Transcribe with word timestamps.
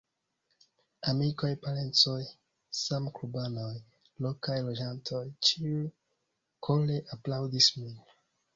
Amikoj, 1.09 1.49
parencoj, 1.65 2.21
samklubanoj, 2.79 3.69
lokaj 4.29 4.57
loĝantoj, 4.71 5.23
ĉiuj 5.51 5.85
kore 6.71 7.01
aplaŭdis 7.19 7.73
min. 7.81 7.97